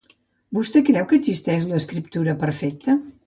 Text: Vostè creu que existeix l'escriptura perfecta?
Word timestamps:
Vostè 0.57 0.81
creu 0.87 1.05
que 1.11 1.19
existeix 1.19 1.69
l'escriptura 1.73 2.37
perfecta? 2.47 2.97